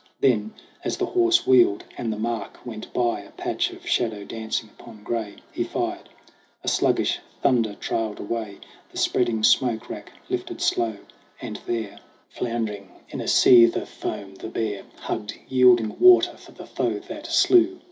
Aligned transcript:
Then 0.19 0.55
as 0.83 0.97
the 0.97 1.05
horse 1.05 1.45
wheeled 1.45 1.83
and 1.95 2.11
the 2.11 2.17
mark 2.17 2.65
went 2.65 2.91
by 2.91 3.19
A 3.19 3.29
patch 3.29 3.69
of 3.69 3.85
shadow 3.87 4.23
dancing 4.23 4.67
upon 4.69 5.03
gray 5.03 5.35
He 5.51 5.63
fired. 5.63 6.09
A 6.63 6.67
sluggish 6.67 7.19
thunder 7.43 7.75
trailed 7.75 8.19
away; 8.19 8.57
The 8.91 8.97
spreading 8.97 9.43
smoke 9.43 9.91
rack 9.91 10.11
lifted 10.27 10.59
slow, 10.59 10.97
and 11.39 11.57
there, 11.67 11.75
GRAYBEARD 11.75 11.81
AND 11.81 11.87
GOLDHAIR 11.87 11.97
13 11.99 11.99
Floundering 12.49 12.89
in 13.09 13.21
a 13.21 13.27
seethe 13.27 13.77
of 13.77 13.89
foam, 13.89 14.33
the 14.33 14.47
bear 14.49 14.85
Hugged 15.01 15.35
yielding 15.47 15.99
water 15.99 16.35
for 16.35 16.51
the 16.53 16.65
foe 16.65 16.97
that 16.97 17.27
slew 17.27 17.77